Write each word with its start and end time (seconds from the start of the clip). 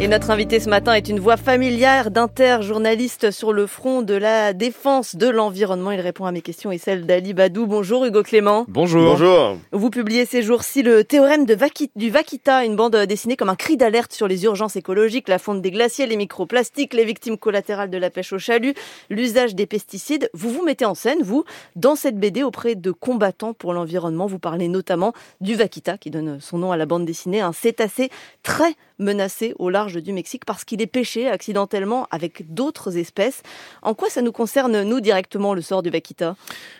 Et 0.00 0.06
notre 0.06 0.30
invité 0.30 0.60
ce 0.60 0.70
matin 0.70 0.92
est 0.92 1.08
une 1.08 1.18
voix 1.18 1.36
familière 1.36 2.12
d'inter-journaliste 2.12 3.32
sur 3.32 3.52
le 3.52 3.66
front 3.66 4.02
de 4.02 4.14
la 4.14 4.52
défense 4.52 5.16
de 5.16 5.26
l'environnement. 5.26 5.90
Il 5.90 5.98
répond 5.98 6.24
à 6.24 6.30
mes 6.30 6.40
questions 6.40 6.70
et 6.70 6.78
celles 6.78 7.04
d'Ali 7.04 7.34
Badou. 7.34 7.66
Bonjour 7.66 8.04
Hugo 8.04 8.22
Clément. 8.22 8.64
Bonjour. 8.68 9.02
Bonjour. 9.02 9.56
Vous 9.72 9.90
publiez 9.90 10.24
ces 10.24 10.40
jours-ci 10.40 10.84
le 10.84 11.02
théorème 11.02 11.46
de 11.46 11.56
du 11.96 12.10
Vaquita, 12.10 12.64
une 12.64 12.76
bande 12.76 12.94
dessinée 12.94 13.36
comme 13.36 13.48
un 13.48 13.56
cri 13.56 13.76
d'alerte 13.76 14.12
sur 14.12 14.28
les 14.28 14.44
urgences 14.44 14.76
écologiques, 14.76 15.26
la 15.26 15.40
fonte 15.40 15.62
des 15.62 15.72
glaciers, 15.72 16.06
les 16.06 16.16
microplastiques, 16.16 16.94
les 16.94 17.04
victimes 17.04 17.36
collatérales 17.36 17.90
de 17.90 17.98
la 17.98 18.10
pêche 18.10 18.32
au 18.32 18.38
chalut, 18.38 18.74
l'usage 19.10 19.56
des 19.56 19.66
pesticides. 19.66 20.30
Vous 20.32 20.50
vous 20.50 20.64
mettez 20.64 20.84
en 20.84 20.94
scène, 20.94 21.24
vous, 21.24 21.42
dans 21.74 21.96
cette 21.96 22.20
BD 22.20 22.44
auprès 22.44 22.76
de 22.76 22.92
combattants 22.92 23.52
pour 23.52 23.72
l'environnement. 23.72 24.28
Vous 24.28 24.38
parlez 24.38 24.68
notamment 24.68 25.12
du 25.40 25.56
Vaquita, 25.56 25.98
qui 25.98 26.10
donne 26.10 26.38
son 26.40 26.58
nom 26.58 26.70
à 26.70 26.76
la 26.76 26.86
bande 26.86 27.04
dessinée, 27.04 27.40
un 27.40 27.52
cétacé 27.52 28.10
très 28.44 28.76
menacé 28.98 29.54
au 29.58 29.70
large 29.70 30.02
du 30.02 30.12
Mexique 30.12 30.44
parce 30.44 30.64
qu'il 30.64 30.82
est 30.82 30.86
pêché 30.86 31.28
accidentellement 31.28 32.06
avec 32.10 32.52
d'autres 32.52 32.96
espèces. 32.96 33.42
En 33.82 33.94
quoi 33.94 34.10
ça 34.10 34.22
nous 34.22 34.32
concerne, 34.32 34.82
nous, 34.82 35.00
directement, 35.00 35.54
le 35.54 35.62
sort 35.62 35.82
du 35.82 35.90
vaquita? 35.90 36.36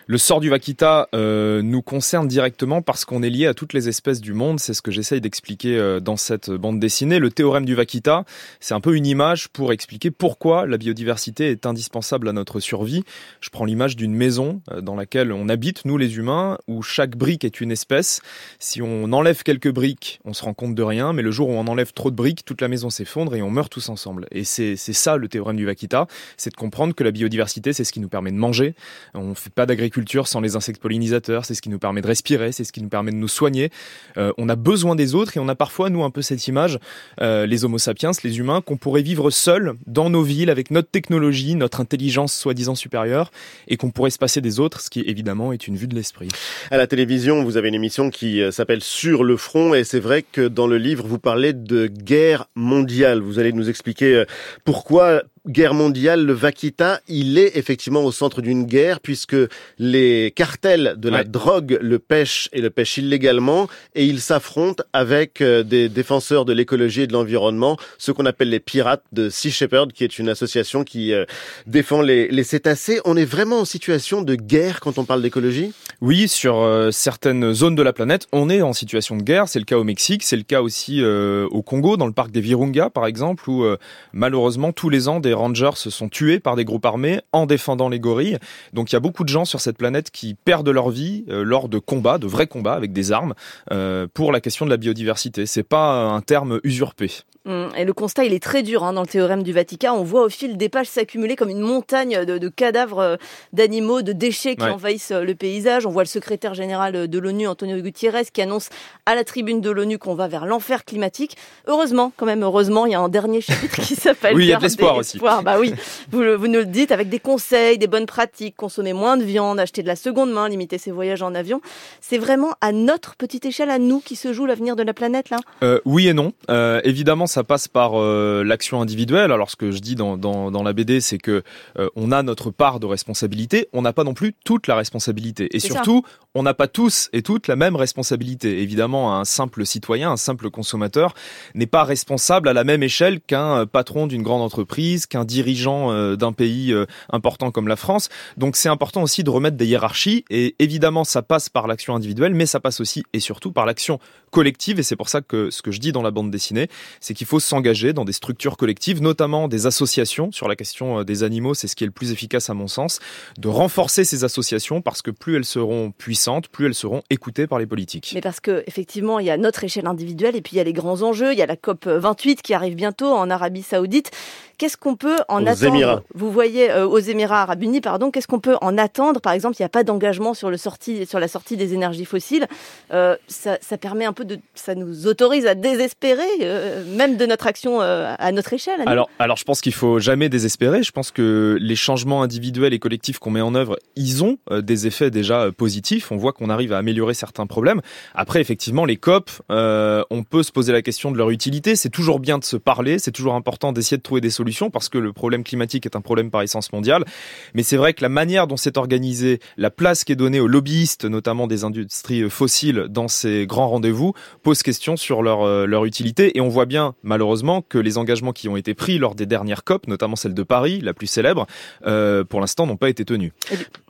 Le 0.07 0.17
sort 0.17 0.39
du 0.39 0.49
vaquita 0.49 1.07
euh, 1.13 1.61
nous 1.61 1.81
concerne 1.81 2.27
directement 2.27 2.81
parce 2.81 3.05
qu'on 3.05 3.23
est 3.23 3.29
lié 3.29 3.47
à 3.47 3.53
toutes 3.53 3.73
les 3.73 3.89
espèces 3.89 4.21
du 4.21 4.33
monde. 4.33 4.59
C'est 4.59 4.73
ce 4.73 4.81
que 4.81 4.91
j'essaye 4.91 5.21
d'expliquer 5.21 5.77
euh, 5.77 5.99
dans 5.99 6.17
cette 6.17 6.49
bande 6.49 6.79
dessinée. 6.79 7.19
Le 7.19 7.29
théorème 7.29 7.65
du 7.65 7.75
vaquita, 7.75 8.25
c'est 8.59 8.73
un 8.73 8.81
peu 8.81 8.95
une 8.95 9.05
image 9.05 9.49
pour 9.49 9.71
expliquer 9.71 10.11
pourquoi 10.11 10.65
la 10.65 10.77
biodiversité 10.77 11.51
est 11.51 11.65
indispensable 11.65 12.27
à 12.27 12.33
notre 12.33 12.59
survie. 12.59 13.03
Je 13.41 13.49
prends 13.49 13.65
l'image 13.65 13.95
d'une 13.95 14.13
maison 14.13 14.61
euh, 14.71 14.81
dans 14.81 14.95
laquelle 14.95 15.31
on 15.31 15.47
habite, 15.49 15.85
nous 15.85 15.97
les 15.97 16.17
humains, 16.17 16.57
où 16.67 16.81
chaque 16.81 17.15
brique 17.15 17.45
est 17.45 17.61
une 17.61 17.71
espèce. 17.71 18.21
Si 18.59 18.81
on 18.81 19.11
enlève 19.13 19.43
quelques 19.43 19.71
briques, 19.71 20.19
on 20.25 20.33
se 20.33 20.43
rend 20.43 20.53
compte 20.53 20.75
de 20.75 20.83
rien, 20.83 21.13
mais 21.13 21.21
le 21.21 21.31
jour 21.31 21.49
où 21.49 21.53
on 21.53 21.67
enlève 21.67 21.93
trop 21.93 22.08
de 22.09 22.15
briques, 22.15 22.45
toute 22.45 22.61
la 22.61 22.67
maison 22.67 22.89
s'effondre 22.89 23.35
et 23.35 23.41
on 23.41 23.49
meurt 23.49 23.71
tous 23.71 23.89
ensemble. 23.89 24.27
Et 24.31 24.43
c'est 24.43 24.75
ça 24.75 25.17
le 25.17 25.27
théorème 25.27 25.57
du 25.57 25.65
Vaquita, 25.65 26.07
c'est 26.37 26.49
de 26.49 26.55
comprendre 26.55 26.93
que 26.93 27.03
la 27.03 27.11
biodiversité, 27.11 27.73
c'est 27.73 27.83
ce 27.83 27.93
qui 27.93 27.99
nous 27.99 28.09
permet 28.09 28.31
de 28.31 28.37
manger. 28.37 28.75
On 29.13 29.29
ne 29.29 29.33
fait 29.33 29.51
pas 29.51 29.65
d'agriculture 29.65 30.27
sans 30.27 30.41
les 30.41 30.55
insectes 30.55 30.81
pollinisateurs, 30.81 31.45
c'est 31.45 31.53
ce 31.53 31.61
qui 31.61 31.69
nous 31.69 31.79
permet 31.79 32.01
de 32.01 32.07
respirer, 32.07 32.51
c'est 32.51 32.63
ce 32.63 32.71
qui 32.71 32.81
nous 32.81 32.89
permet 32.89 33.11
de 33.11 33.17
nous 33.17 33.27
soigner. 33.27 33.69
Euh, 34.17 34.33
on 34.37 34.49
a 34.49 34.55
besoin 34.55 34.95
des 34.95 35.15
autres 35.15 35.37
et 35.37 35.39
on 35.39 35.47
a 35.47 35.55
parfois, 35.55 35.89
nous, 35.89 36.03
un 36.03 36.09
peu 36.09 36.21
cette 36.21 36.47
image, 36.47 36.79
euh, 37.21 37.45
les 37.45 37.65
homo 37.65 37.77
sapiens, 37.77 38.11
les 38.23 38.39
humains, 38.39 38.61
qu'on 38.61 38.77
pourrait 38.77 39.01
vivre 39.01 39.29
seuls 39.29 39.73
dans 39.87 40.09
nos 40.09 40.23
villes 40.23 40.49
avec 40.49 40.71
notre 40.71 40.89
technologie, 40.89 41.55
notre 41.55 41.81
intelligence 41.81 42.33
soi-disant 42.33 42.75
supérieure 42.75 43.31
et 43.67 43.77
qu'on 43.77 43.91
pourrait 43.91 44.09
se 44.09 44.17
passer 44.17 44.41
des 44.41 44.59
autres, 44.59 44.81
ce 44.81 44.89
qui 44.89 45.01
évidemment 45.01 45.53
est 45.53 45.67
une 45.67 45.75
vue 45.75 45.87
de 45.87 45.95
l'esprit. 45.95 46.29
À 46.71 46.77
la 46.77 46.87
télévision, 46.87 47.43
vous 47.43 47.57
avez 47.57 47.69
une 47.69 47.75
émission 47.75 48.09
qui 48.09 48.41
euh, 48.41 48.51
s'appelle 48.51 48.81
Sur 48.81 49.23
le 49.23 49.37
front 49.37 49.73
et 49.73 49.83
c'est 49.83 49.99
vrai 49.99 50.23
que 50.23 50.47
dans 50.47 50.67
le 50.67 50.77
livre, 50.77 51.05
vous 51.07 51.19
parlez 51.19 51.53
de 51.53 51.87
guerre 52.03 52.49
mondiale. 52.55 53.19
Vous 53.19 53.39
allez 53.39 53.53
nous 53.53 53.69
expliquer 53.69 54.15
euh, 54.15 54.25
pourquoi 54.65 55.23
guerre 55.49 55.73
mondiale, 55.73 56.25
le 56.25 56.33
Vaquita, 56.33 57.01
il 57.07 57.37
est 57.37 57.57
effectivement 57.57 58.03
au 58.03 58.11
centre 58.11 58.41
d'une 58.41 58.65
guerre 58.65 58.99
puisque 58.99 59.35
les 59.79 60.31
cartels 60.35 60.95
de 60.97 61.09
la 61.09 61.23
drogue 61.23 61.79
le 61.81 61.97
pêchent 61.97 62.49
et 62.53 62.61
le 62.61 62.69
pêchent 62.69 62.97
illégalement 62.97 63.67
et 63.95 64.05
ils 64.05 64.21
s'affrontent 64.21 64.83
avec 64.93 65.41
euh, 65.41 65.63
des 65.63 65.89
défenseurs 65.89 66.45
de 66.45 66.53
l'écologie 66.53 67.01
et 67.01 67.07
de 67.07 67.13
l'environnement, 67.13 67.77
ce 67.97 68.11
qu'on 68.11 68.25
appelle 68.25 68.49
les 68.49 68.59
pirates 68.59 69.03
de 69.11 69.29
Sea 69.29 69.49
Shepherd, 69.49 69.91
qui 69.91 70.03
est 70.03 70.19
une 70.19 70.29
association 70.29 70.83
qui 70.83 71.13
euh, 71.13 71.25
défend 71.65 72.01
les, 72.01 72.27
les, 72.27 72.43
cétacés. 72.43 73.01
On 73.05 73.17
est 73.17 73.25
vraiment 73.25 73.61
en 73.61 73.65
situation 73.65 74.21
de 74.21 74.35
guerre 74.35 74.79
quand 74.79 74.97
on 74.97 75.05
parle 75.05 75.21
d'écologie? 75.21 75.73
Oui, 76.01 76.27
sur 76.27 76.59
euh, 76.59 76.91
certaines 76.91 77.53
zones 77.53 77.75
de 77.75 77.83
la 77.83 77.93
planète, 77.93 78.27
on 78.31 78.49
est 78.49 78.61
en 78.61 78.73
situation 78.73 79.17
de 79.17 79.23
guerre. 79.23 79.47
C'est 79.47 79.59
le 79.59 79.65
cas 79.65 79.77
au 79.77 79.83
Mexique, 79.83 80.23
c'est 80.23 80.37
le 80.37 80.43
cas 80.43 80.61
aussi 80.61 81.03
au 81.03 81.61
Congo, 81.61 81.97
dans 81.97 82.07
le 82.07 82.13
parc 82.13 82.31
des 82.31 82.41
Virunga 82.41 82.89
par 82.89 83.05
exemple, 83.05 83.49
où 83.49 83.65
malheureusement 84.13 84.71
tous 84.71 84.89
les 84.89 85.07
ans 85.07 85.19
des 85.19 85.33
rangers 85.39 85.75
se 85.75 85.89
sont 85.89 86.09
tués 86.09 86.39
par 86.39 86.55
des 86.55 86.65
groupes 86.65 86.85
armés 86.85 87.21
en 87.31 87.45
défendant 87.45 87.89
les 87.89 87.99
gorilles. 87.99 88.37
Donc 88.73 88.91
il 88.91 88.95
y 88.95 88.97
a 88.97 88.99
beaucoup 88.99 89.23
de 89.23 89.29
gens 89.29 89.45
sur 89.45 89.61
cette 89.61 89.77
planète 89.77 90.11
qui 90.11 90.35
perdent 90.35 90.69
leur 90.69 90.89
vie 90.89 91.25
euh, 91.29 91.43
lors 91.43 91.69
de 91.69 91.79
combats, 91.79 92.17
de 92.17 92.27
vrais 92.27 92.47
combats 92.47 92.73
avec 92.73 92.93
des 92.93 93.11
armes, 93.11 93.33
euh, 93.71 94.07
pour 94.13 94.31
la 94.31 94.41
question 94.41 94.65
de 94.65 94.69
la 94.69 94.77
biodiversité. 94.77 95.45
C'est 95.45 95.63
pas 95.63 96.03
un 96.03 96.21
terme 96.21 96.59
usurpé. 96.63 97.09
Hum, 97.45 97.69
et 97.77 97.85
le 97.85 97.93
constat, 97.93 98.25
il 98.25 98.33
est 98.33 98.43
très 98.43 98.63
dur 98.63 98.83
hein, 98.83 98.91
dans 98.91 99.01
le 99.01 99.07
théorème 99.07 99.43
du 99.43 99.53
Vatican. 99.53 99.95
On 99.95 100.03
voit 100.03 100.23
au 100.23 100.29
fil 100.29 100.57
des 100.57 100.67
pages 100.67 100.87
s'accumuler 100.87 101.37
comme 101.37 101.49
une 101.49 101.61
montagne 101.61 102.25
de, 102.25 102.49
cadavres 102.49 102.99
euh, 102.99 103.15
d'animaux, 103.53 104.01
de 104.01 104.11
déchets 104.11 104.57
qui 104.57 104.65
envahissent 104.65 105.11
le 105.11 105.33
paysage. 105.35 105.85
On 105.85 105.89
voit 105.89 106.03
le 106.03 106.07
secrétaire 106.07 106.53
général 106.53 107.07
de 107.07 107.19
l'ONU, 107.19 107.47
Antonio 107.47 107.79
Gutiérrez, 107.79 108.25
qui 108.33 108.41
annonce 108.41 108.69
à 109.05 109.15
la 109.15 109.23
tribune 109.23 109.61
de 109.61 109.69
l'ONU 109.69 109.97
qu'on 109.97 110.15
va 110.15 110.27
vers 110.27 110.45
l'enfer 110.45 110.83
climatique. 110.83 111.37
Heureusement, 111.65 112.11
quand 112.17 112.25
même, 112.25 112.43
heureusement, 112.43 112.85
il 112.85 112.91
y 112.91 112.95
a 112.95 112.99
un 112.99 113.07
dernier 113.07 113.39
chapitre 113.39 113.81
qui 113.81 113.95
s'appelle. 113.95 114.35
oui, 114.35 114.43
il 114.43 114.49
y 114.49 114.53
a 114.53 114.57
de 114.57 114.63
l'espoir 114.63 114.97
aussi. 114.97 115.17
Bah 115.19 115.57
oui, 115.57 115.73
vous, 116.11 116.21
vous, 116.37 116.47
nous 116.47 116.59
le 116.59 116.65
dites 116.65 116.91
avec 116.91 117.07
des 117.07 117.19
conseils, 117.19 117.77
des 117.77 117.87
bonnes 117.87 118.05
pratiques, 118.05 118.57
consommer 118.57 118.91
moins 118.91 119.15
de 119.15 119.23
viande, 119.23 119.59
acheter 119.61 119.81
de 119.81 119.87
la 119.87 119.95
seconde 119.95 120.31
main, 120.31 120.49
limiter 120.49 120.77
ses 120.77 120.91
voyages 120.91 121.21
en 121.21 121.33
avion. 121.33 121.61
C'est 122.01 122.17
vraiment 122.17 122.53
à 122.59 122.73
notre 122.73 123.15
petite 123.15 123.45
échelle, 123.45 123.69
à 123.69 123.79
nous, 123.79 124.01
qui 124.01 124.17
se 124.17 124.33
joue 124.33 124.45
l'avenir 124.45 124.75
de 124.75 124.83
la 124.83 124.93
planète 124.93 125.29
là? 125.29 125.37
Euh, 125.63 125.79
Oui 125.85 126.09
et 126.09 126.13
non. 126.13 126.33
Euh, 126.49 126.81
évidemment, 126.83 127.27
ça 127.29 127.43
passe 127.43 127.67
par 127.67 127.93
euh, 127.95 128.43
l'action 128.43 128.81
individuelle. 128.81 129.31
Alors 129.31 129.49
ce 129.49 129.55
que 129.55 129.71
je 129.71 129.79
dis 129.79 129.95
dans, 129.95 130.17
dans, 130.17 130.51
dans 130.51 130.63
la 130.63 130.73
BD, 130.73 130.99
c'est 130.99 131.17
que 131.17 131.43
euh, 131.77 131.89
on 131.95 132.11
a 132.11 132.23
notre 132.23 132.51
part 132.51 132.79
de 132.79 132.85
responsabilité. 132.85 133.69
On 133.73 133.81
n'a 133.81 133.93
pas 133.93 134.03
non 134.03 134.13
plus 134.13 134.33
toute 134.43 134.67
la 134.67 134.75
responsabilité. 134.75 135.55
Et 135.55 135.59
surtout, 135.59 136.03
on 136.35 136.43
n'a 136.43 136.53
pas 136.53 136.67
tous 136.67 137.09
et 137.13 137.21
toutes 137.21 137.47
la 137.47 137.55
même 137.55 137.75
responsabilité. 137.75 138.61
Évidemment, 138.61 139.17
un 139.17 139.25
simple 139.25 139.65
citoyen, 139.65 140.11
un 140.11 140.17
simple 140.17 140.49
consommateur 140.49 141.13
n'est 141.55 141.65
pas 141.65 141.83
responsable 141.83 142.47
à 142.47 142.53
la 142.53 142.63
même 142.63 142.83
échelle 142.83 143.19
qu'un 143.21 143.65
patron 143.65 144.07
d'une 144.07 144.23
grande 144.23 144.41
entreprise, 144.41 145.05
qu'un 145.05 145.25
dirigeant 145.25 145.91
euh, 145.91 146.15
d'un 146.15 146.33
pays 146.33 146.71
euh, 146.71 146.85
important 147.11 147.51
comme 147.51 147.67
la 147.67 147.75
France. 147.75 148.09
Donc 148.37 148.55
c'est 148.55 148.69
important 148.69 149.03
aussi 149.03 149.23
de 149.23 149.29
remettre 149.29 149.57
des 149.57 149.67
hiérarchies 149.67 150.25
et 150.29 150.55
évidemment 150.59 151.03
ça 151.03 151.21
passe 151.21 151.49
par 151.49 151.67
l'action 151.67 151.95
individuelle, 151.95 152.33
mais 152.33 152.45
ça 152.45 152.59
passe 152.59 152.79
aussi 152.79 153.03
et 153.13 153.19
surtout 153.19 153.51
par 153.51 153.65
l'action 153.65 153.99
collective 154.31 154.79
et 154.79 154.83
c'est 154.83 154.95
pour 154.95 155.09
ça 155.09 155.21
que 155.21 155.49
ce 155.49 155.61
que 155.61 155.71
je 155.71 155.79
dis 155.79 155.91
dans 155.91 156.01
la 156.01 156.11
bande 156.11 156.31
dessinée, 156.31 156.67
c'est 156.99 157.13
qu'il 157.19 157.27
faut 157.27 157.41
s'engager 157.41 157.91
dans 157.91 158.05
des 158.05 158.13
structures 158.13 158.55
collectives, 158.55 159.01
notamment 159.01 159.49
des 159.49 159.65
associations 159.65 160.31
sur 160.31 160.47
la 160.47 160.55
question 160.55 160.99
euh, 160.99 161.03
des 161.03 161.23
animaux, 161.23 161.53
c'est 161.53 161.67
ce 161.67 161.75
qui 161.75 161.83
est 161.83 161.87
le 161.87 161.91
plus 161.91 162.13
efficace 162.13 162.49
à 162.49 162.53
mon 162.53 162.69
sens, 162.69 163.01
de 163.37 163.49
renforcer 163.49 164.05
ces 164.05 164.23
associations 164.23 164.81
parce 164.81 165.01
que 165.01 165.11
plus 165.11 165.35
elles 165.35 165.43
seront 165.43 165.91
puissantes, 165.91 166.47
plus 166.47 166.67
elles 166.67 166.73
seront 166.73 167.03
écoutées 167.09 167.45
par 167.45 167.59
les 167.59 167.65
politiques. 167.65 168.13
Mais 168.15 168.21
parce 168.21 168.39
que 168.39 168.63
effectivement, 168.67 169.19
il 169.19 169.25
y 169.25 169.31
a 169.31 169.35
notre 169.35 169.65
échelle 169.65 169.87
individuelle 169.87 170.37
et 170.37 170.41
puis 170.41 170.53
il 170.53 170.59
y 170.59 170.61
a 170.61 170.63
les 170.63 170.71
grands 170.71 171.01
enjeux, 171.01 171.33
il 171.33 171.37
y 171.37 171.41
a 171.41 171.45
la 171.45 171.57
COP 171.57 171.87
28 171.87 172.41
qui 172.41 172.53
arrive 172.53 172.75
bientôt 172.75 173.11
en 173.11 173.29
Arabie 173.29 173.63
Saoudite. 173.63 174.11
Qu'est-ce 174.59 174.75
qu'on 174.75 174.97
peut 174.97 175.19
en 175.29 175.45
attendre 175.45 176.03
Vous 176.13 176.33
voyez 176.33 176.69
euh, 176.69 176.85
aux 176.85 176.99
Émirats 176.99 177.43
Arabes 177.43 177.63
Unis, 177.63 177.79
pardon. 177.79 178.11
Qu'est-ce 178.11 178.27
qu'on 178.27 178.41
peut 178.41 178.57
en 178.59 178.77
attendre 178.77 179.21
Par 179.21 179.31
exemple, 179.31 179.55
il 179.57 179.61
n'y 179.61 179.65
a 179.65 179.69
pas 179.69 179.85
d'engagement 179.85 180.33
sur 180.33 180.49
le 180.49 180.57
sortie, 180.57 181.05
sur 181.05 181.17
la 181.17 181.29
sortie 181.29 181.55
des 181.55 181.73
énergies 181.73 182.03
fossiles. 182.03 182.45
Euh, 182.91 183.15
ça, 183.29 183.57
ça, 183.61 183.77
permet 183.77 184.03
un 184.03 184.11
peu 184.11 184.25
de, 184.25 184.37
ça 184.55 184.75
nous 184.75 185.07
autorise 185.07 185.47
à 185.47 185.55
désespérer, 185.55 186.27
euh, 186.41 186.83
même 186.97 187.15
de 187.15 187.25
notre 187.25 187.47
action 187.47 187.81
euh, 187.81 188.13
à 188.19 188.33
notre 188.33 188.51
échelle. 188.51 188.81
alors, 188.85 189.09
alors, 189.17 189.37
je 189.37 189.45
pense 189.45 189.61
qu'il 189.61 189.73
faut 189.73 189.99
jamais 189.99 190.27
désespérer. 190.27 190.83
Je 190.83 190.91
pense 190.91 191.11
que 191.11 191.57
les 191.61 191.77
changements 191.77 192.21
individuels 192.21 192.73
et 192.73 192.79
collectifs 192.79 193.17
qu'on 193.17 193.31
met 193.31 193.39
en 193.39 193.55
œuvre, 193.55 193.79
ils 193.95 194.25
ont 194.25 194.39
des 194.51 194.87
effets 194.87 195.09
déjà 195.09 195.53
positifs. 195.53 196.11
On 196.11 196.17
voit 196.17 196.33
qu'on 196.33 196.49
arrive 196.49 196.73
à 196.73 196.79
améliorer 196.79 197.13
certains 197.13 197.47
problèmes. 197.47 197.79
Après, 198.13 198.41
effectivement, 198.41 198.83
les 198.83 198.97
COP, 198.97 199.31
on 199.49 200.23
peut 200.29 200.43
se 200.43 200.51
poser 200.51 200.73
la 200.73 200.81
question 200.81 201.13
de 201.13 201.17
leur 201.17 201.29
utilité. 201.29 201.77
C'est 201.77 201.89
toujours 201.89 202.19
bien 202.19 202.39
de 202.39 202.43
se 202.43 202.57
parler. 202.57 202.99
C'est 202.99 203.13
toujours 203.13 203.35
important 203.35 203.71
d'essayer 203.71 203.95
de 203.95 204.03
trouver 204.03 204.19
des 204.19 204.29
solutions 204.29 204.48
parce 204.69 204.89
que 204.89 204.97
le 204.97 205.13
problème 205.13 205.43
climatique 205.43 205.85
est 205.85 205.95
un 205.95 206.01
problème 206.01 206.31
par 206.31 206.41
essence 206.41 206.71
mondiale. 206.71 207.05
Mais 207.53 207.63
c'est 207.63 207.77
vrai 207.77 207.93
que 207.93 208.01
la 208.01 208.09
manière 208.09 208.47
dont 208.47 208.57
c'est 208.57 208.77
organisé, 208.77 209.39
la 209.57 209.69
place 209.69 210.03
qui 210.03 210.11
est 210.11 210.15
donnée 210.15 210.39
aux 210.39 210.47
lobbyistes, 210.47 211.05
notamment 211.05 211.47
des 211.47 211.63
industries 211.63 212.29
fossiles, 212.29 212.85
dans 212.89 213.07
ces 213.07 213.45
grands 213.47 213.69
rendez-vous, 213.69 214.13
pose 214.43 214.63
question 214.63 214.97
sur 214.97 215.21
leur, 215.21 215.43
euh, 215.43 215.65
leur 215.65 215.85
utilité. 215.85 216.37
Et 216.37 216.41
on 216.41 216.49
voit 216.49 216.65
bien, 216.65 216.95
malheureusement, 217.03 217.61
que 217.61 217.77
les 217.77 217.97
engagements 217.97 218.33
qui 218.33 218.49
ont 218.49 218.57
été 218.57 218.73
pris 218.73 218.97
lors 218.97 219.15
des 219.15 219.25
dernières 219.25 219.63
COP, 219.63 219.87
notamment 219.87 220.15
celle 220.15 220.33
de 220.33 220.43
Paris, 220.43 220.81
la 220.81 220.93
plus 220.93 221.07
célèbre, 221.07 221.47
euh, 221.85 222.23
pour 222.23 222.41
l'instant 222.41 222.65
n'ont 222.65 222.77
pas 222.77 222.89
été 222.89 223.05
tenus. 223.05 223.31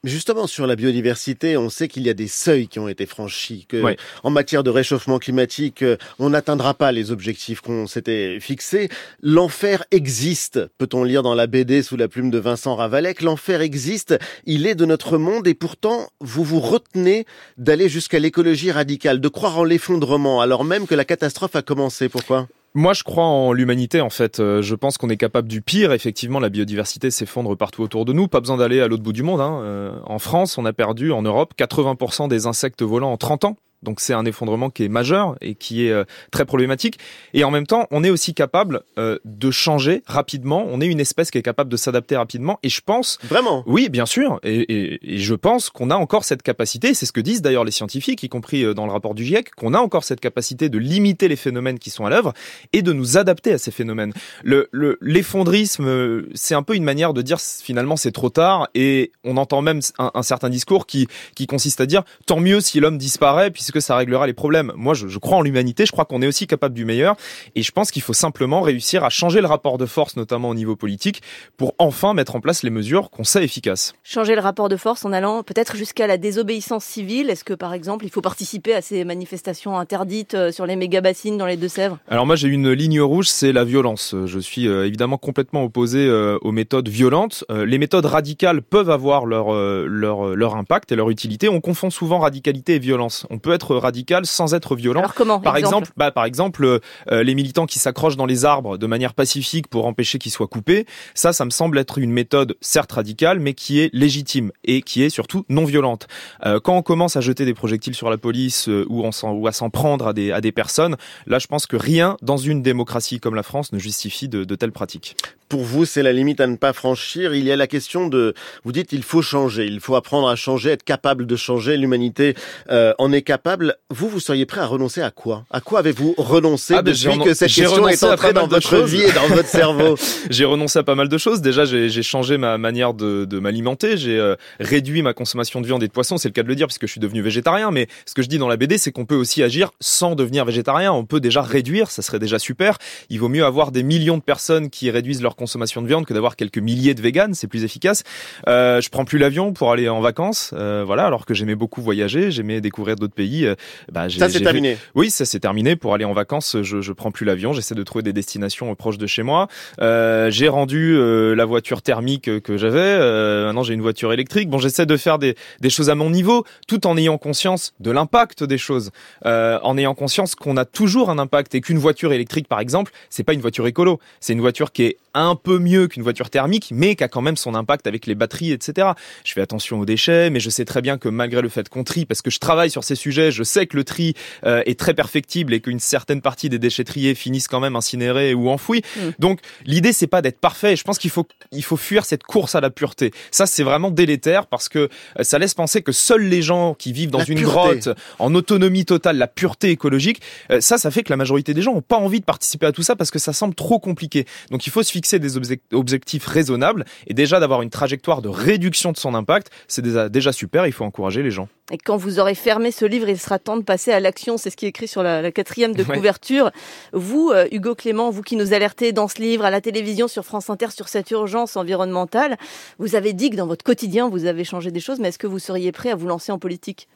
Justement, 0.04 0.48
sur 0.48 0.68
la 0.68 0.76
biodiversité, 0.76 1.58
on 1.58 1.70
sait 1.70 1.88
qu'il 1.88 2.04
y 2.04 2.10
a 2.10 2.14
des 2.14 2.28
seuils 2.28 2.68
qui 2.68 2.80
ont 2.80 2.88
été 2.88 3.06
franchis, 3.06 3.66
que 3.68 3.96
en 4.24 4.30
matière 4.30 4.64
de 4.64 4.70
réchauffement 4.70 5.20
climatique, 5.20 5.82
euh, 5.82 5.98
on 6.20 6.30
n'atteindra 6.30 6.74
pas 6.74 6.92
les 6.92 7.12
objectifs 7.12 7.62
qu'on 7.62 7.88
s'était 7.88 8.40
fixés. 8.40 8.90
L'enfer 9.22 9.84
existe 9.92 10.49
peut-on 10.78 11.04
lire 11.04 11.22
dans 11.22 11.36
la 11.36 11.48
BD 11.48 11.84
sous 11.84 11.98
la 11.98 12.08
plume 12.08 12.32
de 12.32 12.40
Vincent 12.40 12.76
Ravalec. 12.76 13.22
L'enfer 13.22 13.62
existe, 13.62 14.18
il 14.46 14.66
est 14.66 14.76
de 14.76 14.86
notre 14.86 15.18
monde 15.18 15.48
et 15.48 15.54
pourtant 15.54 16.08
vous 16.22 16.44
vous 16.44 16.60
retenez 16.60 17.26
d'aller 17.58 17.90
jusqu'à 17.90 18.20
l'écologie 18.20 18.72
radicale, 18.72 19.22
de 19.22 19.28
croire 19.28 19.60
en 19.60 19.64
l'effondrement 19.64 20.42
alors 20.42 20.64
même 20.64 20.88
que 20.88 20.96
la 20.96 21.06
catastrophe 21.06 21.56
a 21.56 21.62
commencé. 21.62 22.10
Pourquoi? 22.10 22.48
Moi, 22.76 22.94
je 22.94 23.04
crois 23.04 23.26
en 23.26 23.52
l'humanité, 23.52 24.00
en 24.00 24.12
fait. 24.12 24.40
Euh, 24.40 24.62
je 24.62 24.76
pense 24.76 25.00
qu'on 25.00 25.10
est 25.10 25.18
capable 25.18 25.48
du 25.48 25.62
pire. 25.62 25.92
Effectivement, 25.92 26.40
la 26.40 26.50
biodiversité 26.50 27.10
s'effondre 27.10 27.58
partout 27.58 27.82
autour 27.82 28.06
de 28.06 28.14
nous. 28.14 28.28
Pas 28.28 28.42
besoin 28.42 28.58
d'aller 28.58 28.80
à 28.80 28.88
l'autre 28.88 29.02
bout 29.02 29.14
du 29.14 29.24
monde. 29.24 29.42
Hein. 29.42 29.62
Euh, 29.64 29.92
en 30.06 30.20
France, 30.20 30.58
on 30.60 30.66
a 30.66 30.74
perdu, 30.74 31.12
en 31.12 31.24
Europe, 31.24 31.54
80% 31.58 32.28
des 32.28 32.46
insectes 32.46 32.84
volants 32.84 33.12
en 33.12 33.18
30 33.18 33.46
ans. 33.46 33.58
Donc 33.84 34.00
c'est 34.02 34.14
un 34.14 34.26
effondrement 34.26 34.70
qui 34.70 34.84
est 34.84 34.90
majeur 34.90 35.36
et 35.42 35.56
qui 35.56 35.88
est 35.88 35.92
euh, 35.92 36.04
très 36.32 36.46
problématique. 36.46 37.00
Et 37.34 37.44
en 37.44 37.52
même 37.52 37.66
temps, 37.66 37.88
on 37.92 38.04
est 38.04 38.10
aussi 38.10 38.34
capable 38.34 38.82
euh, 38.98 39.20
de 39.26 39.52
changer 39.52 40.04
rapidement. 40.06 40.66
On 40.70 40.82
est 40.82 40.88
une 40.88 41.00
espèce 41.00 41.32
qui 41.32 41.38
est 41.38 41.44
capable 41.44 41.70
de 41.70 41.78
s'adapter 41.78 42.18
rapidement. 42.18 42.60
Et 42.64 42.70
je 42.70 42.82
pense 42.82 43.20
vraiment, 43.24 43.64
oui, 43.66 43.90
bien 43.90 44.06
sûr. 44.06 44.40
Et, 44.44 44.60
et, 44.60 45.16
et 45.16 45.18
je 45.20 45.34
pense 45.34 45.70
qu'on 45.70 45.90
a 45.90 45.96
encore 45.96 46.26
cette 46.26 46.44
capacité. 46.44 46.94
C'est 46.94 47.06
ce 47.06 47.14
que 47.14 47.22
disent 47.22 47.42
d'ailleurs 47.42 47.64
les 47.64 47.72
scientifiques, 47.72 48.22
y 48.24 48.30
compris 48.30 48.64
euh, 48.64 48.74
dans 48.74 48.86
le 48.86 48.92
rapport 48.92 49.16
du 49.16 49.24
GIEC, 49.24 49.52
qu'on 49.56 49.74
a 49.74 49.80
encore 49.80 50.04
cette 50.04 50.20
capacité 50.20 50.70
de 50.70 50.78
limiter 50.78 51.28
les 51.28 51.36
phénomènes 51.36 51.80
qui 51.80 51.90
sont 51.90 52.06
à 52.06 52.10
l'œuvre 52.10 52.34
et 52.74 52.82
de 52.82 52.92
nous 52.92 53.18
adapter 53.18 53.54
à 53.54 53.58
ces 53.58 53.72
phénomènes. 53.72 54.14
Le 54.44 54.70
l'effondrisme, 55.02 56.26
c'est 56.34 56.56
un 56.56 56.64
peu 56.64 56.76
une 56.76 56.84
manière 56.84 57.14
de 57.14 57.22
dire 57.22 57.40
finalement 57.40 57.96
c'est 57.96 58.12
trop 58.12 58.30
tard. 58.30 58.68
Et 58.76 59.12
on 59.24 59.38
entend 59.38 59.62
même 59.62 59.80
un, 59.98 60.12
un 60.14 60.24
certain 60.24 60.50
discours 60.50 60.86
qui 60.86 61.08
qui 61.36 61.48
consiste 61.48 61.82
à 61.82 61.86
dire 61.86 62.04
tant 62.26 62.40
mieux 62.40 62.60
si 62.62 62.80
l'homme 62.80 62.98
disparaît 62.98 63.52
puisque 63.52 63.69
ça 63.80 63.96
réglera 63.96 64.26
les 64.26 64.34
problèmes. 64.34 64.74
Moi, 64.76 64.94
je, 64.94 65.08
je 65.08 65.20
crois 65.20 65.38
en 65.38 65.42
l'humanité, 65.42 65.86
je 65.86 65.92
crois 65.92 66.06
qu'on 66.06 66.22
est 66.22 66.28
aussi 66.28 66.48
capable 66.48 66.74
du 66.74 66.86
meilleur, 66.86 67.16
et 67.56 67.62
je 67.62 67.72
pense 67.72 67.92
qu'il 67.92 68.02
faut 68.02 68.14
simplement 68.14 68.62
réussir 68.62 69.04
à 69.04 69.10
changer 69.10 69.42
le 69.42 69.48
rapport 69.48 69.78
de 69.78 69.86
force, 69.86 70.16
notamment 70.16 70.50
au 70.50 70.56
niveau 70.56 70.76
politique, 70.76 71.22
pour 71.58 71.76
enfin 71.78 72.14
mettre 72.14 72.36
en 72.36 72.42
place 72.42 72.64
les 72.64 72.70
mesures 72.70 73.10
qu'on 73.12 73.24
sait 73.24 73.44
efficaces. 73.44 73.94
Changer 74.04 74.36
le 74.36 74.42
rapport 74.42 74.70
de 74.70 74.78
force 74.78 75.06
en 75.06 75.14
allant 75.14 75.44
peut-être 75.44 75.76
jusqu'à 75.76 76.08
la 76.08 76.18
désobéissance 76.18 76.84
civile. 76.84 77.30
Est-ce 77.30 77.44
que, 77.44 77.54
par 77.54 77.74
exemple, 77.74 78.06
il 78.06 78.12
faut 78.12 78.22
participer 78.22 78.74
à 78.74 78.82
ces 78.82 79.04
manifestations 79.04 79.78
interdites 79.78 80.34
euh, 80.34 80.52
sur 80.52 80.66
les 80.66 80.76
méga-bassines 80.76 81.38
dans 81.38 81.46
les 81.46 81.58
Deux-Sèvres? 81.58 81.98
Alors 82.08 82.26
moi, 82.26 82.36
j'ai 82.36 82.48
une 82.48 82.72
ligne 82.72 83.02
rouge, 83.02 83.28
c'est 83.28 83.52
la 83.52 83.64
violence. 83.64 84.16
Je 84.26 84.40
suis 84.40 84.68
euh, 84.68 84.88
évidemment 84.88 85.18
complètement 85.18 85.64
opposé 85.64 86.06
euh, 86.08 86.38
aux 86.42 86.52
méthodes 86.52 86.90
violentes. 86.90 87.44
Les 87.50 87.78
méthodes 87.78 88.06
radicales 88.06 88.62
peuvent 88.62 88.90
avoir 88.90 89.26
leur, 89.26 89.54
leur, 89.54 90.36
leur 90.36 90.56
impact 90.56 90.92
et 90.92 90.96
leur 90.96 91.10
utilité. 91.10 91.50
On 91.50 91.62
confond 91.62 91.90
souvent 91.90 92.20
radicalité 92.20 92.76
et 92.76 92.80
violence. 92.80 93.26
On 93.30 93.40
peut 93.40 93.52
être 93.52 93.59
radical 93.68 94.26
sans 94.26 94.54
être 94.54 94.76
violent. 94.76 95.00
Alors 95.00 95.14
comment 95.14 95.40
Par 95.40 95.58
exemple, 95.58 95.90
bah, 95.98 96.12
par 96.12 96.26
exemple, 96.26 96.80
euh, 97.12 97.24
les 97.24 97.36
militants 97.36 97.66
qui 97.66 97.80
s'accrochent 97.80 98.18
dans 98.18 98.26
les 98.26 98.46
arbres 98.46 98.78
de 98.78 98.88
manière 98.88 99.14
pacifique 99.14 99.68
pour 99.68 99.86
empêcher 99.86 100.20
qu'ils 100.20 100.32
soient 100.32 100.48
coupés, 100.48 100.86
ça, 101.14 101.34
ça 101.34 101.46
me 101.46 101.50
semble 101.50 101.78
être 101.78 101.98
une 101.98 102.12
méthode 102.12 102.56
certes 102.62 102.92
radicale, 102.92 103.40
mais 103.40 103.54
qui 103.54 103.80
est 103.80 103.90
légitime 103.94 104.52
et 104.64 104.82
qui 104.82 105.04
est 105.04 105.10
surtout 105.10 105.46
non 105.50 105.66
violente. 105.66 106.08
Euh, 106.46 106.60
quand 106.60 106.76
on 106.76 106.82
commence 106.82 107.16
à 107.16 107.22
jeter 107.22 107.46
des 107.46 107.54
projectiles 107.54 107.96
sur 107.96 108.10
la 108.10 108.18
police 108.18 108.70
euh, 108.70 108.86
ou, 108.90 109.04
on 109.04 109.12
ou 109.32 109.48
à 109.48 109.52
s'en 109.52 109.70
prendre 109.70 110.08
à 110.08 110.14
des, 110.14 110.32
à 110.32 110.42
des 110.42 110.52
personnes, 110.52 110.96
là, 111.28 111.40
je 111.40 111.48
pense 111.48 111.66
que 111.66 111.76
rien 111.76 112.18
dans 112.22 112.38
une 112.38 112.62
démocratie 112.62 113.20
comme 113.20 113.36
la 113.36 113.44
France 113.44 113.74
ne 113.74 113.80
justifie 113.80 114.30
de, 114.30 114.44
de 114.44 114.56
telles 114.56 114.72
pratiques. 114.72 115.16
Pour 115.50 115.64
vous, 115.64 115.86
c'est 115.86 116.04
la 116.04 116.14
limite 116.14 116.42
à 116.42 116.48
ne 116.48 116.58
pas 116.58 116.74
franchir. 116.74 117.34
Il 117.34 117.44
y 117.44 117.52
a 117.52 117.56
la 117.56 117.66
question 117.66 118.08
de, 118.08 118.36
vous 118.64 118.72
dites, 118.72 118.94
il 118.94 119.02
faut 119.02 119.24
changer, 119.24 119.66
il 119.66 119.80
faut 119.80 119.96
apprendre 119.96 120.30
à 120.30 120.36
changer, 120.36 120.70
être 120.70 120.84
capable 120.84 121.26
de 121.26 121.36
changer. 121.36 121.76
L'humanité 121.76 122.36
euh, 122.70 122.94
en 123.00 123.12
est 123.12 123.24
capable. 123.24 123.49
Vous, 123.90 124.10
vous 124.10 124.20
seriez 124.20 124.46
prêt 124.46 124.62
à 124.62 124.66
renoncer 124.66 125.02
à 125.02 125.12
quoi? 125.12 125.46
À 125.50 125.62
quoi 125.62 125.80
avez-vous 125.80 126.14
renoncé 126.18 126.74
ah, 126.76 126.82
ben, 126.82 126.94
depuis 126.94 127.20
que 127.20 127.34
cette 127.34 127.52
question 127.52 127.88
est 127.88 128.04
entrée 128.04 128.34
dans 128.34 128.48
votre 128.48 128.78
vie 128.84 129.02
et 129.02 129.12
dans 129.12 129.28
votre 129.28 129.48
cerveau? 129.48 129.96
J'ai 130.30 130.46
renoncé 130.46 130.80
à 130.80 130.84
pas 130.84 130.96
mal 130.96 131.10
de 131.10 131.18
choses. 131.18 131.42
Déjà, 131.42 131.66
j'ai 131.66 132.04
changé 132.04 132.38
ma 132.38 132.58
manière 132.58 132.94
de, 132.94 133.26
de 133.26 133.40
m'alimenter. 133.40 133.98
J'ai 133.98 134.18
euh, 134.18 134.36
réduit 134.60 135.02
ma 135.02 135.14
consommation 135.14 135.62
de 135.62 135.66
viande 135.66 135.84
et 135.84 135.88
de 135.88 135.92
poisson. 135.92 136.18
C'est 136.18 136.28
le 136.28 136.34
cas 136.34 136.44
de 136.44 136.48
le 136.48 136.56
dire 136.56 136.68
puisque 136.68 136.86
je 136.86 136.92
suis 136.92 137.00
devenu 137.00 137.22
végétarien. 137.22 137.72
Mais 137.72 137.88
ce 138.06 138.14
que 138.14 138.22
je 138.22 138.28
dis 138.28 138.38
dans 138.38 138.48
la 138.48 138.58
BD, 138.58 138.78
c'est 138.78 138.92
qu'on 138.92 139.06
peut 139.06 139.16
aussi 139.16 139.42
agir 139.44 139.72
sans 139.80 140.16
devenir 140.16 140.46
végétarien. 140.46 140.92
On 140.92 141.06
peut 141.06 141.20
déjà 141.20 141.42
réduire, 141.42 141.92
ça 141.92 142.02
serait 142.02 142.20
déjà 142.20 142.40
super. 142.40 142.78
Il 143.10 143.20
vaut 143.20 143.30
mieux 143.30 143.46
avoir 143.46 143.72
des 143.72 143.84
millions 143.84 144.18
de 144.18 144.24
personnes 144.24 144.70
qui 144.70 144.92
réduisent 144.92 145.22
leur 145.22 145.36
consommation 145.36 145.82
de 145.82 145.88
viande 145.88 146.06
que 146.06 146.14
d'avoir 146.14 146.36
quelques 146.36 146.58
milliers 146.58 146.94
de 146.94 147.02
véganes, 147.02 147.34
c'est 147.34 147.48
plus 147.48 147.64
efficace. 147.64 148.04
Euh, 148.48 148.82
je 148.82 148.90
prends 148.90 149.06
plus 149.06 149.18
l'avion 149.18 149.54
pour 149.54 149.72
aller 149.72 149.90
en 149.90 150.02
vacances, 150.02 150.52
euh, 150.54 150.84
voilà, 150.86 151.06
alors 151.06 151.26
que 151.26 151.34
j'aimais 151.34 151.56
beaucoup 151.56 151.82
voyager, 151.82 152.32
j'aimais 152.32 152.62
découvrir 152.62 152.96
d'autres 152.96 153.14
pays. 153.14 153.39
Euh, 153.46 153.56
bah, 153.92 154.10
ça 154.10 154.30
c'est 154.30 154.42
terminé. 154.42 154.78
Oui, 154.96 155.10
ça 155.10 155.26
c'est 155.26 155.40
terminé. 155.40 155.76
Pour 155.76 155.94
aller 155.94 156.06
en 156.06 156.14
vacances, 156.14 156.58
je, 156.62 156.82
je 156.82 156.94
prends 156.94 157.12
plus 157.12 157.26
l'avion, 157.26 157.54
j'essaie 157.54 157.76
de 157.76 157.84
trouver 157.84 158.04
des 158.04 158.14
destinations 158.14 158.74
proches 158.76 158.98
de 158.98 159.08
chez 159.08 159.24
moi. 159.24 159.48
Euh, 159.82 160.30
j'ai 160.32 160.48
rendu 160.48 160.96
euh, 160.96 161.36
la 161.36 161.46
voiture 161.46 161.82
thermique 161.82 162.42
que 162.42 162.58
j'avais. 162.58 162.80
Euh, 162.80 163.46
maintenant 163.46 163.64
j'ai 163.64 163.74
une 163.74 163.82
voiture 163.82 164.14
électrique. 164.14 164.50
Bon, 164.50 164.58
j'essaie 164.58 164.86
de 164.86 164.98
faire 164.98 165.20
des, 165.20 165.36
des 165.62 165.70
choses 165.70 165.90
à 165.90 165.96
mon 165.96 166.10
niveau, 166.10 166.46
tout 166.68 166.88
en 166.88 166.98
ayant 166.98 167.18
conscience 167.18 167.74
de 167.80 167.92
l'impact 167.92 168.44
des 168.44 168.58
choses, 168.58 168.92
en 169.26 169.78
ayant 169.78 169.96
conscience 169.96 170.36
qu'on 170.36 170.58
a 170.58 170.66
toujours 170.66 171.10
un 171.10 171.20
impact 171.20 171.56
et 171.56 171.62
qu'une 171.62 171.78
voiture 171.78 172.14
électrique, 172.14 172.48
par 172.48 172.60
exemple, 172.60 172.92
c'est 173.10 173.24
pas 173.24 173.34
une 173.34 173.42
voiture 173.42 173.68
écolo, 173.68 174.00
c'est 174.20 174.34
une 174.34 174.42
voiture 174.42 174.72
qui 174.72 174.84
est 174.84 174.98
un 175.14 175.36
peu 175.36 175.60
mieux 175.60 175.88
qu'une 175.88 176.04
voiture 176.04 176.30
thermique, 176.30 176.70
mais 176.74 176.96
qui 176.96 177.04
a 177.04 177.08
quand 177.08 177.22
même 177.22 177.38
son 177.38 177.56
impact 177.56 177.88
avec 177.88 178.06
les 178.06 178.16
batteries, 178.16 178.52
etc. 178.52 178.90
Je 179.24 179.34
fais 179.34 179.42
attention 179.42 179.80
aux 179.80 179.86
déchets, 179.86 180.30
mais 180.30 180.40
je 180.40 180.50
sais 180.50 180.66
très 180.66 180.82
bien 180.82 180.98
que 180.98 181.10
malgré 181.10 181.42
le 181.42 181.50
fait 181.50 181.70
qu'on 181.70 181.84
trie, 181.84 182.06
parce 182.06 182.22
que 182.22 182.30
je 182.30 182.40
travaille 182.40 182.70
sur 182.70 182.84
ces 182.84 182.96
sujets, 182.96 183.32
je 183.32 183.44
sais 183.44 183.68
que 183.68 183.76
le 183.76 183.84
tri 183.84 184.14
euh, 184.46 184.62
est 184.66 184.80
très 184.80 184.94
perfectible 184.94 185.54
et 185.54 185.62
qu'une 185.62 185.80
certaine 185.80 186.22
partie 186.22 186.50
des 186.50 186.60
déchets 186.60 186.84
triés 186.84 187.16
finissent 187.16 187.48
quand 187.48 187.60
même 187.60 187.76
incinérés 187.76 188.34
ou 188.34 188.50
enfouis. 188.50 188.82
Mm. 188.96 189.00
Donc 189.20 189.40
l'idée 189.66 189.94
c'est 189.94 190.08
pas 190.08 190.22
d'être 190.22 190.40
parfait. 190.40 190.76
Je 190.76 190.84
pense 190.84 190.98
qu'il 190.98 191.10
faut 191.10 191.28
il 191.52 191.64
faut 191.64 191.78
fuir 191.78 192.06
cette 192.06 192.24
course 192.24 192.56
à 192.56 192.62
la 192.62 192.70
pureté. 192.70 193.12
Ça 193.32 193.46
c'est 193.46 193.64
vraiment 193.64 193.92
délétère 193.92 194.48
parce 194.48 194.70
que 194.70 194.80
euh, 194.80 195.24
ça 195.24 195.40
laisse 195.40 195.54
penser 195.54 195.82
que 195.82 195.92
seuls 195.92 196.24
les 196.24 196.42
gens 196.42 196.74
qui 196.74 196.94
vivent 196.94 197.12
dans 197.12 197.24
une 197.24 197.42
grotte 197.42 197.90
en 198.20 198.34
autonomie 198.36 198.86
totale, 198.86 199.18
la 199.18 199.28
pureté 199.28 199.70
écologique, 199.70 200.22
euh, 200.52 200.62
ça 200.62 200.78
ça 200.78 200.92
fait 200.92 201.04
que 201.04 201.12
la 201.12 201.18
majorité 201.18 201.54
des 201.54 201.62
gens 201.62 201.74
ont 201.74 201.82
pas 201.82 201.98
envie 201.98 202.20
de 202.20 202.26
participer 202.26 202.66
à 202.66 202.72
tout 202.72 202.84
ça 202.84 202.96
parce 202.96 203.12
que 203.12 203.20
ça 203.20 203.34
semble 203.34 203.56
trop 203.56 203.80
compliqué. 203.80 204.26
Donc 204.52 204.68
il 204.68 204.70
faut 204.70 204.84
se 204.84 204.92
fixer 205.00 205.20
des 205.20 205.38
objectifs 205.72 206.26
raisonnables 206.26 206.84
et 207.08 207.14
déjà 207.14 207.40
d'avoir 207.40 207.62
une 207.62 207.70
trajectoire 207.70 208.22
de 208.22 208.28
réduction 208.28 208.92
de 208.92 208.98
son 208.98 209.16
impact, 209.16 209.50
c'est 209.70 209.82
déjà, 209.82 210.32
super, 210.34 210.68
il 210.68 210.74
faut 210.74 210.84
encourager 210.84 211.24
les 211.24 211.32
gens. 211.32 211.48
Et 211.72 211.78
quand 211.78 211.98
vous 211.98 212.20
aurez 212.20 212.36
fermé 212.36 212.72
ce 212.72 212.86
livre, 212.86 213.10
il 213.10 213.20
sera 213.20 213.40
temps 213.40 213.58
de 213.58 213.64
passer 213.64 213.92
à 213.92 214.00
l'action, 214.00 214.38
c'est 214.38 214.50
ce 214.50 214.58
qui 214.58 214.66
est 214.66 214.70
écrit 214.70 214.88
sur 214.88 215.04
la, 215.04 215.32
quatrième 215.32 215.76
de 215.76 215.84
couverture. 215.84 216.52
Vous, 216.94 217.32
euh, 217.34 217.48
Hugo 217.52 217.76
Clément, 217.76 218.10
vous 218.10 218.24
qui 218.24 218.36
nous 218.36 218.54
alertez 218.54 218.92
dans 218.92 219.08
ce 219.08 219.22
livre, 219.22 219.46
à 219.46 219.52
la 219.52 219.62
télévision, 219.62 220.08
sur 220.08 220.26
France 220.26 220.50
Inter, 220.50 220.72
sur 220.72 220.88
cette 220.88 221.12
urgence 221.12 221.56
environnementale, 221.58 222.38
vous 222.80 222.96
avez 222.96 223.14
dit 223.14 223.30
que 223.30 223.36
dans 223.36 223.48
votre 223.48 223.64
quotidien, 223.64 224.10
vous 224.10 224.26
avez 224.26 224.44
changé 224.44 224.72
des 224.72 224.80
choses, 224.80 225.00
mais 225.00 225.10
est-ce 225.10 225.20
que 225.20 225.28
vous 225.28 225.40
seriez 225.40 225.72
prêt 225.72 225.92
à 225.92 225.96
vous 225.96 226.08
lancer 226.08 226.32
en 226.32 226.40
politique? 226.40 226.88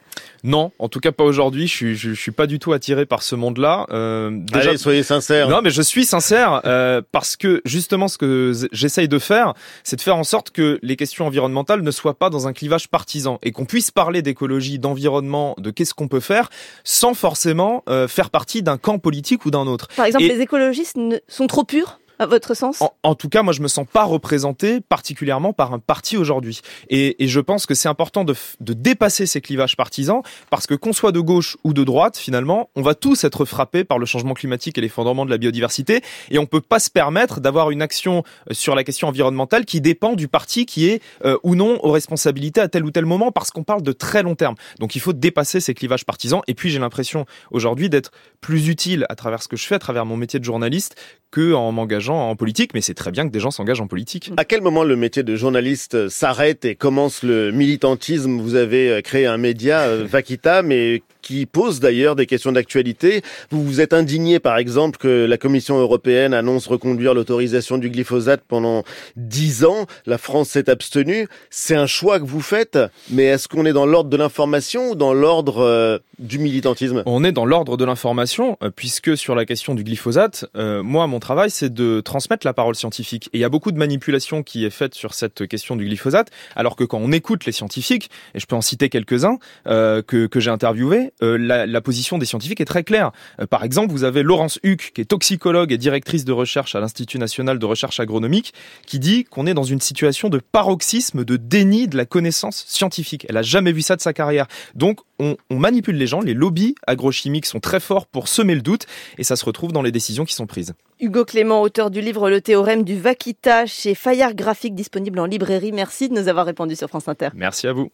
Non, 0.44 0.72
en 0.78 0.90
tout 0.90 1.00
cas 1.00 1.12
pas 1.12 1.24
aujourd'hui. 1.24 1.68
Je 1.68 1.74
suis, 1.74 1.96
je, 1.96 2.14
suis 2.14 2.32
pas 2.32 2.48
du 2.48 2.60
tout 2.60 2.74
attiré 2.74 3.06
par 3.06 3.24
ce 3.24 3.36
monde-là. 3.36 3.88
Euh, 3.92 4.30
déjà, 4.32 4.70
Allez, 4.70 4.78
soyez 4.78 5.04
sincère. 5.04 5.48
Non, 5.50 5.62
mais 5.62 5.70
je 5.70 5.82
suis 5.82 6.06
sincère 6.06 6.62
euh, 6.66 7.02
parce 7.12 7.38
que 7.38 7.62
justement, 7.66 8.08
ce 8.08 8.18
que 8.18 8.54
j'essaye 8.72 9.08
de 9.08 9.20
faire, 9.20 9.54
c'est 9.84 9.96
de 9.96 10.02
faire 10.02 10.18
en 10.18 10.24
sorte 10.24 10.52
que 10.52 10.80
les 10.82 10.96
questions 10.96 11.26
environnementales 11.26 11.82
ne 11.82 11.92
soient 11.92 12.18
pas 12.18 12.30
dans 12.30 12.48
un 12.48 12.54
clivage 12.54 12.90
partisan 12.90 13.40
et 13.42 13.52
qu'on 13.52 13.66
puisse 13.66 13.90
parler 13.92 14.22
d'écologie, 14.22 14.63
d'environnement, 14.80 15.56
de 15.58 15.72
qu'est-ce 15.72 15.94
qu'on 15.94 16.08
peut 16.08 16.20
faire, 16.20 16.50
sans 16.84 17.14
forcément 17.14 17.84
euh, 17.90 18.08
faire 18.08 18.30
partie 18.30 18.64
d'un 18.64 18.78
camp 18.78 19.00
politique 19.00 19.46
ou 19.46 19.52
d'un 19.52 19.68
autre. 19.68 19.88
Par 19.96 20.06
exemple, 20.06 20.26
les 20.26 20.42
écologistes 20.42 20.98
sont 21.28 21.48
trop 21.48 21.64
purs? 21.64 22.00
Votre 22.26 22.54
sens? 22.56 22.82
En, 23.04 23.16
tout 23.16 23.30
cas, 23.30 23.44
moi, 23.44 23.54
je 23.54 23.62
me 23.62 23.68
sens 23.68 23.86
pas 23.92 24.04
représenté 24.04 24.82
particulièrement 24.82 25.54
par 25.54 25.74
un 25.74 25.80
parti 25.80 26.18
aujourd'hui. 26.18 26.62
Et, 26.90 27.16
je 27.20 27.40
pense 27.40 27.66
que 27.66 27.74
c'est 27.74 27.88
important 27.88 28.24
de, 28.24 28.36
de, 28.60 28.74
dépasser 28.74 29.26
ces 29.26 29.42
clivages 29.42 29.76
partisans 29.76 30.22
parce 30.50 30.68
que 30.68 30.76
qu'on 30.76 30.94
soit 30.94 31.12
de 31.12 31.20
gauche 31.20 31.58
ou 31.64 31.74
de 31.74 31.84
droite, 31.84 32.18
finalement, 32.18 32.70
on 32.76 32.82
va 32.82 32.96
tous 32.96 33.24
être 33.24 33.46
frappés 33.46 33.84
par 33.84 33.98
le 33.98 34.06
changement 34.06 34.34
climatique 34.34 34.78
et 34.78 34.82
l'effondrement 34.82 35.26
de 35.26 35.32
la 35.32 35.38
biodiversité. 35.38 36.02
Et 36.30 36.38
on 36.38 36.46
peut 36.46 36.62
pas 36.62 36.80
se 36.80 36.90
permettre 36.90 37.40
d'avoir 37.40 37.72
une 37.72 37.82
action 37.82 38.24
euh, 38.50 38.54
sur 38.54 38.76
la 38.76 38.84
question 38.84 39.08
environnementale 39.08 39.66
qui 39.66 39.82
dépend 39.82 40.14
du 40.14 40.28
parti 40.28 40.66
qui 40.66 40.88
est 40.88 41.02
euh, 41.26 41.38
ou 41.44 41.56
non 41.56 41.80
aux 41.84 41.92
responsabilités 41.92 42.62
à 42.62 42.68
tel 42.68 42.84
ou 42.86 42.92
tel 42.92 43.06
moment 43.06 43.32
parce 43.32 43.52
qu'on 43.52 43.64
parle 43.64 43.82
de 43.82 43.92
très 43.92 44.24
long 44.24 44.36
terme. 44.36 44.56
Donc 44.80 44.96
il 44.96 45.00
faut 45.00 45.14
dépasser 45.14 45.60
ces 45.60 45.74
clivages 45.74 46.06
partisans. 46.06 46.42
Et 46.48 46.54
puis 46.54 46.70
j'ai 46.70 46.80
l'impression 46.80 47.26
aujourd'hui 47.52 47.90
d'être 47.90 48.12
plus 48.42 48.68
utile 48.68 49.06
à 49.10 49.16
travers 49.16 49.42
ce 49.42 49.48
que 49.48 49.56
je 49.56 49.66
fais, 49.66 49.76
à 49.76 49.80
travers 49.80 50.06
mon 50.06 50.18
métier 50.18 50.40
de 50.40 50.46
journaliste, 50.46 50.96
que 51.34 51.52
en 51.54 51.72
m'engageant 51.72 52.30
en 52.30 52.36
politique, 52.36 52.76
mais 52.76 52.82
c'est 52.82 52.94
très 52.94 53.10
bien 53.10 53.26
que 53.28 53.34
des 53.34 53.40
gens 53.40 53.50
s'engagent 53.50 53.82
en 53.82 53.88
politique. 53.88 54.32
À 54.38 54.46
quel 54.46 54.62
moment 54.62 54.84
le 54.84 54.96
métier 54.96 55.24
de 55.24 55.36
journaliste 55.36 56.08
s'arrête 56.08 56.64
et 56.64 56.76
commence 56.76 57.24
le 57.24 57.52
militantisme? 57.52 58.40
Vous 58.40 58.54
avez 58.54 58.92
euh, 58.92 59.02
créé 59.02 59.26
un 59.26 59.38
média, 59.38 59.80
euh, 59.80 60.06
Vakita, 60.10 60.62
mais 60.62 61.02
qui 61.24 61.48
pose 61.48 61.80
d'ailleurs 61.80 62.16
des 62.16 62.28
questions 62.28 62.52
d'actualité. 62.52 63.24
Vous 63.50 63.64
vous 63.64 63.82
êtes 63.82 63.94
indigné, 63.94 64.40
par 64.40 64.58
exemple, 64.58 65.00
que 65.00 65.26
la 65.26 65.38
Commission 65.38 65.80
européenne 65.80 66.36
annonce 66.36 66.68
reconduire 66.68 67.16
l'autorisation 67.16 67.80
du 67.80 67.90
glyphosate 67.90 68.42
pendant 68.48 68.84
dix 69.16 69.66
ans. 69.66 69.88
La 70.06 70.20
France 70.20 70.50
s'est 70.50 70.70
abstenue. 70.70 71.28
C'est 71.50 71.76
un 71.76 71.88
choix 71.88 72.20
que 72.20 72.26
vous 72.26 72.42
faites, 72.42 72.78
mais 73.10 73.24
est-ce 73.24 73.48
qu'on 73.48 73.66
est 73.66 73.74
dans 73.74 73.88
l'ordre 73.88 74.12
de 74.12 74.18
l'information 74.18 74.92
ou 74.92 74.96
dans 74.96 75.14
l'ordre 75.14 75.64
euh, 75.64 75.98
du 76.20 76.38
militantisme? 76.38 77.02
On 77.08 77.24
est 77.24 77.32
dans 77.32 77.46
l'ordre 77.46 77.76
de 77.76 77.86
l'information, 77.86 78.60
puisque 78.76 79.18
sur 79.18 79.34
la 79.34 79.46
question 79.46 79.74
du 79.74 79.84
glyphosate, 79.84 80.46
moi, 80.54 81.08
mon 81.08 81.20
travail, 81.24 81.50
c'est 81.50 81.74
de 81.74 82.02
transmettre 82.02 82.46
la 82.46 82.54
parole 82.54 82.76
scientifique. 82.76 83.30
Et 83.34 83.38
il 83.38 83.42
y 83.42 83.44
a 83.44 83.50
beaucoup 83.50 83.72
de 83.72 83.78
manipulation 83.78 84.44
qui 84.44 84.66
est 84.66 84.70
faite 84.70 84.94
sur 84.94 85.14
cette 85.14 85.48
question 85.48 85.76
du 85.76 85.86
glyphosate, 85.86 86.30
alors 86.56 86.76
que 86.76 86.84
quand 86.84 87.00
on 87.00 87.12
écoute 87.12 87.46
les 87.46 87.52
scientifiques, 87.52 88.12
et 88.36 88.40
je 88.40 88.46
peux 88.46 88.56
en 88.56 88.62
citer 88.62 88.90
quelques-uns 88.90 89.38
euh, 89.68 90.02
que, 90.02 90.28
j'ai 90.36 90.52
interviewés, 90.52 91.14
euh, 91.24 91.38
la, 91.38 91.66
la, 91.66 91.82
position 91.82 92.18
des 92.18 92.26
scientifiques 92.26 92.62
est 92.62 92.66
très 92.66 92.84
claire. 92.84 93.12
Euh, 93.40 93.48
par 93.48 93.64
exemple, 93.64 93.92
vous 93.92 94.04
avez 94.04 94.22
Laurence 94.22 94.60
Huck, 94.64 94.92
qui 94.94 95.02
est 95.02 95.06
toxicologue 95.06 95.72
et 95.72 95.78
directrice 95.78 96.26
de 96.26 96.32
recherche 96.32 96.76
à 96.76 96.80
l'Institut 96.80 97.18
national 97.18 97.58
de 97.58 97.66
recherche 97.66 98.00
agronomique, 98.00 98.54
qui 98.86 99.00
dit 99.00 99.24
qu'on 99.24 99.48
est 99.48 99.54
dans 99.54 99.64
une 99.64 99.82
situation 99.82 100.30
de 100.30 100.40
paroxysme 100.40 101.24
de 101.24 101.38
déni 101.38 101.88
de 101.88 101.98
la 101.98 102.06
connaissance 102.06 102.66
scientifique. 102.68 103.26
Elle 103.30 103.38
a 103.38 103.42
jamais 103.42 103.72
vu 103.72 103.82
ça 103.82 103.96
de 103.96 104.02
sa 104.02 104.14
carrière. 104.14 104.48
Donc, 104.76 105.00
on, 105.20 105.38
on 105.50 105.58
manipule 105.58 105.96
les 105.96 106.08
gens, 106.08 106.22
les 106.22 106.34
lobbies 106.34 106.76
agrochimiques 106.86 107.46
sont 107.46 107.60
très 107.60 107.80
forts 107.80 108.08
pour 108.08 108.28
semer 108.28 108.56
le 108.56 108.62
doute, 108.62 108.86
et 109.18 109.24
ça 109.24 109.36
se 109.36 109.46
retrouve 109.46 109.72
dans 109.72 109.82
les 109.82 109.92
décisions 109.92 110.26
qui 110.26 110.34
sont 110.34 110.48
prises. 110.48 110.74
Hugo 111.04 111.26
Clément, 111.26 111.62
auteur 111.62 111.92
du 111.92 112.00
livre 112.00 112.30
Le 112.30 112.40
théorème 112.40 112.86
du 112.86 112.98
Vaquita 112.98 113.66
chez 113.66 113.94
Fayard 113.94 114.36
Graphique, 114.36 114.74
disponible 114.74 115.20
en 115.20 115.26
librairie. 115.26 115.74
Merci 115.74 116.08
de 116.08 116.14
nous 116.14 116.30
avoir 116.30 116.46
répondu 116.46 116.78
sur 116.78 116.88
France 116.88 117.10
Inter. 117.10 117.28
Merci 117.36 117.68
à 117.68 117.74
vous. 117.74 117.90